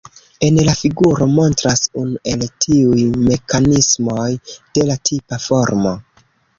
En 0.45 0.55
la 0.69 0.73
figuro 0.79 1.27
montras 1.33 1.83
unu 2.05 2.19
el 2.33 2.47
tiuj 2.67 3.05
mekanismoj, 3.29 4.27
de 4.75 4.91
la 4.93 5.01
tipa 5.11 5.45
formo. 5.49 5.99